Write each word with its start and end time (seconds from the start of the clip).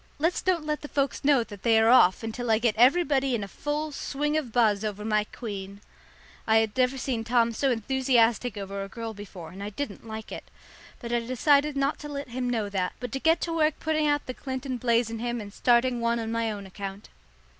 "Let's 0.17 0.41
don't 0.41 0.65
let 0.65 0.81
the 0.81 0.87
folks 0.87 1.23
know 1.23 1.43
that 1.43 1.61
they 1.61 1.77
are 1.77 1.89
off 1.91 2.23
until 2.23 2.49
I 2.49 2.57
get 2.57 2.73
everybody 2.75 3.35
in 3.35 3.43
a 3.43 3.47
full 3.47 3.91
swing 3.91 4.35
of 4.35 4.51
buzz 4.51 4.83
over 4.83 5.05
my 5.05 5.25
queen." 5.25 5.79
I 6.47 6.57
had 6.57 6.75
never 6.75 6.97
seen 6.97 7.23
Tom 7.23 7.53
so 7.53 7.69
enthusiastic 7.69 8.57
over 8.57 8.83
a 8.83 8.89
girl 8.89 9.13
before, 9.13 9.51
and 9.51 9.61
I 9.61 9.69
didn't 9.69 10.07
like 10.07 10.31
it. 10.31 10.49
But 10.99 11.13
I 11.13 11.19
decided 11.19 11.77
not 11.77 11.99
to 11.99 12.09
let 12.09 12.29
him 12.29 12.49
know 12.49 12.67
that, 12.67 12.93
but 12.99 13.11
to 13.11 13.19
get 13.19 13.41
to 13.41 13.53
work 13.55 13.77
putting 13.79 14.07
out 14.07 14.25
the 14.25 14.33
Clinton 14.33 14.77
blaze 14.77 15.11
in 15.11 15.19
him 15.19 15.39
and 15.39 15.53
starting 15.53 16.01
one 16.01 16.19
on 16.19 16.31
my 16.31 16.51
own 16.51 16.65
account. 16.65 17.09